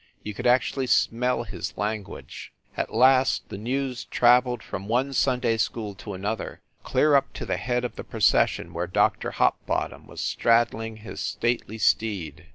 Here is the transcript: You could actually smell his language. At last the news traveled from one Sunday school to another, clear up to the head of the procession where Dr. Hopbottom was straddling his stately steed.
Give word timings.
You 0.23 0.33
could 0.33 0.47
actually 0.47 0.87
smell 0.87 1.43
his 1.43 1.77
language. 1.77 2.51
At 2.75 2.91
last 2.91 3.47
the 3.49 3.57
news 3.59 4.05
traveled 4.05 4.63
from 4.63 4.87
one 4.87 5.13
Sunday 5.13 5.57
school 5.57 5.93
to 5.93 6.15
another, 6.15 6.59
clear 6.83 7.13
up 7.13 7.31
to 7.33 7.45
the 7.45 7.57
head 7.57 7.85
of 7.85 7.97
the 7.97 8.03
procession 8.03 8.73
where 8.73 8.87
Dr. 8.87 9.29
Hopbottom 9.29 10.07
was 10.07 10.19
straddling 10.21 10.97
his 11.05 11.19
stately 11.19 11.77
steed. 11.77 12.47